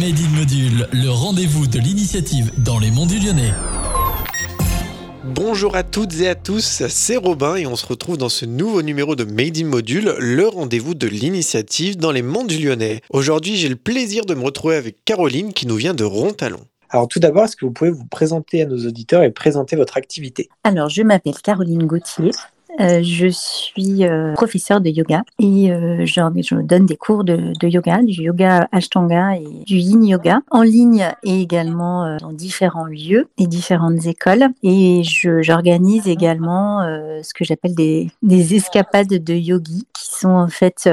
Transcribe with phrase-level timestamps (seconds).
[0.00, 3.52] Made in Module, le rendez-vous de l'initiative dans les monts du Lyonnais.
[5.24, 8.82] Bonjour à toutes et à tous, c'est Robin et on se retrouve dans ce nouveau
[8.82, 13.00] numéro de Made in Module, le rendez-vous de l'initiative dans les monts du Lyonnais.
[13.10, 16.60] Aujourd'hui, j'ai le plaisir de me retrouver avec Caroline qui nous vient de Rontalon.
[16.90, 19.96] Alors tout d'abord, est-ce que vous pouvez vous présenter à nos auditeurs et présenter votre
[19.96, 20.48] activité?
[20.62, 22.30] Alors, je m'appelle Caroline Gauthier.
[22.80, 27.52] Euh, je suis euh, professeure de yoga et euh, je, je donne des cours de,
[27.58, 32.32] de, yoga, du yoga Ashtanga et du Yin Yoga en ligne et également euh, dans
[32.32, 34.48] différents lieux et différentes écoles.
[34.62, 40.48] Et j'organise également euh, ce que j'appelle des, des, escapades de yogi qui sont en
[40.48, 40.88] fait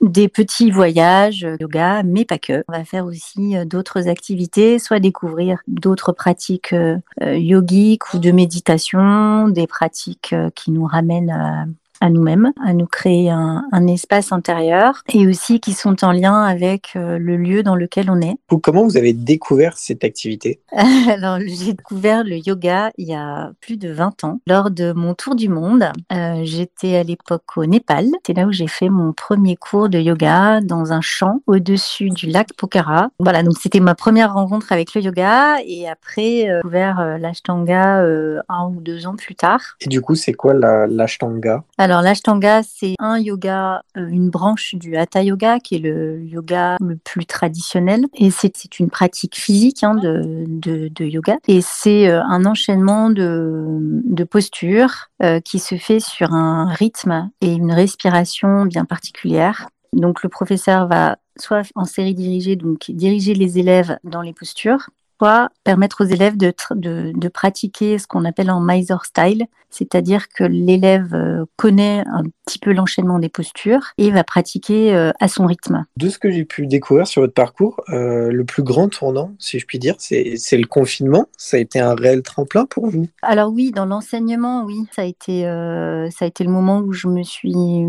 [0.00, 2.64] des petits voyages yoga, mais pas que.
[2.68, 6.74] On va faire aussi d'autres activités, soit découvrir d'autres pratiques
[7.20, 13.64] yogiques ou de méditation, des pratiques qui nous ramène à, nous-mêmes, à nous créer un,
[13.72, 18.10] un, espace intérieur et aussi qui sont en lien avec euh, le lieu dans lequel
[18.10, 18.36] on est.
[18.62, 20.60] Comment vous avez découvert cette activité?
[20.72, 25.14] Alors, j'ai découvert le yoga il y a plus de 20 ans lors de mon
[25.14, 25.90] tour du monde.
[26.12, 28.06] Euh, J'étais à l'époque au Népal.
[28.26, 32.26] C'est là où j'ai fait mon premier cours de yoga dans un champ au-dessus du
[32.26, 33.10] lac Pokhara.
[33.18, 38.00] Voilà, donc c'était ma première rencontre avec le yoga et après, euh, découvert euh, l'ashtanga
[38.00, 39.60] euh, un ou deux ans plus tard.
[39.80, 41.64] Et du coup, c'est quoi l'ashtanga?
[41.78, 46.22] La, alors l'ashtanga, c'est un yoga, euh, une branche du hatha yoga, qui est le
[46.22, 48.06] yoga le plus traditionnel.
[48.14, 51.36] Et c'est une pratique physique hein, de, yoga.
[51.48, 57.28] Et c'est euh, un enchaînement de, de postures euh, qui se fait sur un rythme
[57.40, 59.68] et une respiration bien particulière.
[59.92, 64.90] Donc le professeur va soit en série dirigée, donc diriger les élèves dans les postures,
[65.20, 70.28] soit permettre aux élèves de, de, de pratiquer ce qu'on appelle en Mysore style, c'est-à-dire
[70.30, 75.28] que l'élève euh, connaît un petit peu l'enchaînement des postures et va pratiquer euh, à
[75.28, 75.84] son rythme.
[75.96, 79.58] De ce que j'ai pu découvrir sur votre parcours, euh, le plus grand tournant, si
[79.60, 81.26] je puis dire, c'est le confinement.
[81.36, 83.06] Ça a été un réel tremplin pour vous?
[83.22, 86.92] Alors oui, dans l'enseignement, oui, ça a été euh, ça a été le moment où
[86.92, 87.86] je me suis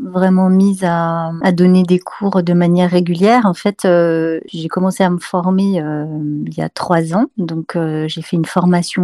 [0.00, 3.44] vraiment mise à, à donner des cours de manière régulière.
[3.44, 5.82] En fait, euh, j'ai commencé à me former
[6.46, 9.02] il y a trois ans, donc j'ai fait une formation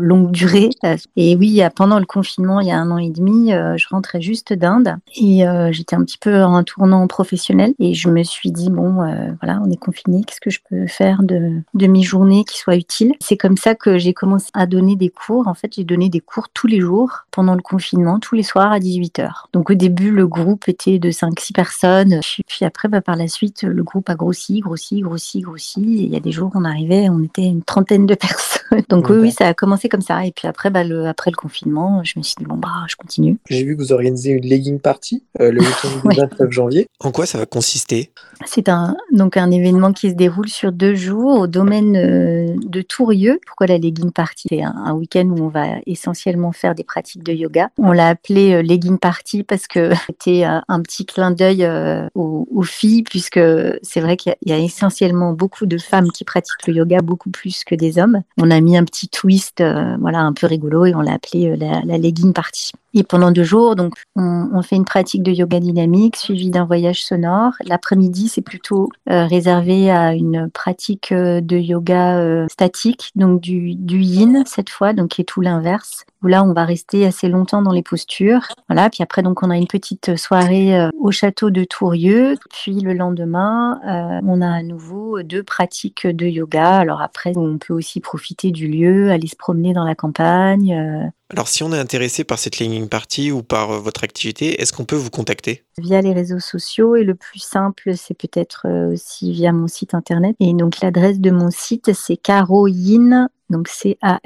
[0.00, 0.70] longue durée.
[1.16, 4.20] Et oui, pendant le confinement, il y a un an et demi, euh, je rentrais
[4.20, 8.50] juste d'Inde et euh, j'étais un petit peu en tournant professionnel et je me suis
[8.50, 12.02] dit bon, euh, voilà, on est confiné, qu'est-ce que je peux faire de, de mes
[12.02, 13.14] journées qui soient utiles?
[13.20, 15.48] C'est comme ça que j'ai commencé à donner des cours.
[15.48, 18.72] En fait, j'ai donné des cours tous les jours pendant le confinement, tous les soirs
[18.72, 19.30] à 18h.
[19.52, 22.20] Donc au début, le groupe était de 5-6 personnes.
[22.46, 25.80] Puis après, bah, par la suite, le groupe a grossi, grossi, grossi, grossi.
[25.80, 28.55] Et il y a des jours, on arrivait, on était une trentaine de personnes.
[28.88, 30.24] Donc oui, oui, ça a commencé comme ça.
[30.24, 32.96] Et puis après, bah, le, après le confinement, je me suis dit, bon, bah, je
[32.96, 33.38] continue.
[33.48, 36.86] J'ai vu que vous organisez une legging party euh, le week-end du 29 janvier.
[37.00, 38.10] En quoi ça va consister?
[38.44, 42.82] C'est un, donc un événement qui se déroule sur deux jours au domaine euh, de
[42.82, 43.40] Tourieux.
[43.46, 44.48] Pourquoi la legging party?
[44.50, 47.70] C'est un, un week-end où on va essentiellement faire des pratiques de yoga.
[47.78, 52.08] On l'a appelé euh, legging party parce que c'était euh, un petit clin d'œil euh,
[52.14, 53.40] aux, aux, filles, puisque
[53.82, 57.30] c'est vrai qu'il y, y, a essentiellement beaucoup de femmes qui pratiquent le yoga, beaucoup
[57.30, 58.22] plus que des hommes.
[58.38, 61.48] On a mis un petit twist, euh, voilà, un peu rigolo, et on l'a appelé
[61.48, 62.72] euh, la, la, legging party.
[62.94, 67.04] Et pendant deux jours, donc, on, fait une pratique de yoga dynamique suivie d'un voyage
[67.04, 67.52] sonore.
[67.66, 73.74] L'après-midi, c'est plutôt euh, réservé à une pratique euh, de yoga euh, statique, donc du,
[73.74, 76.06] du yin cette fois, donc qui est tout l'inverse.
[76.22, 78.48] Là, on va rester assez longtemps dans les postures.
[78.68, 78.88] Voilà.
[78.88, 82.34] Puis après, donc, on a une petite soirée au château de Tourieux.
[82.50, 83.78] Puis le lendemain,
[84.24, 86.78] on a à nouveau deux pratiques de yoga.
[86.78, 91.12] Alors après, on peut aussi profiter du lieu, aller se promener dans la campagne.
[91.28, 94.72] Alors, si on est intéressé par cette legging party ou par euh, votre activité, est-ce
[94.72, 95.64] qu'on peut vous contacter?
[95.76, 99.94] Via les réseaux sociaux et le plus simple, c'est peut-être euh, aussi via mon site
[99.94, 100.36] internet.
[100.38, 104.16] Et donc, l'adresse de mon site, c'est caroyin, donc C-A-R-O-Y-I-N.fr.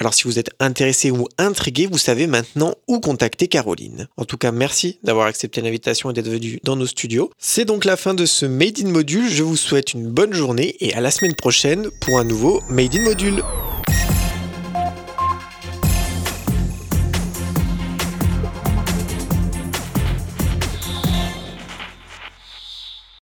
[0.00, 4.08] Alors si vous êtes intéressé ou intrigué, vous savez maintenant où contacter Caroline.
[4.16, 7.30] En tout cas, merci d'avoir accepté l'invitation et d'être venu dans nos studios.
[7.38, 9.28] C'est donc la fin de ce Made in Module.
[9.28, 12.94] Je vous souhaite une bonne journée et à la semaine prochaine pour un nouveau Made
[12.94, 13.42] in Module.